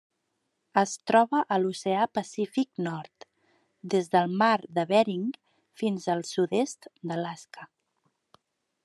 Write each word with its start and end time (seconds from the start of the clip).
Es 0.81 0.93
troba 1.09 1.41
a 1.55 1.57
l'Oceà 1.65 2.07
Pacífic 2.19 2.81
nord: 2.87 3.27
des 3.95 4.09
del 4.15 4.33
Mar 4.43 4.55
de 4.79 4.87
Bering 4.93 5.29
fins 5.83 6.09
al 6.15 6.25
sud-est 6.31 6.91
d'Alaska. 7.13 7.71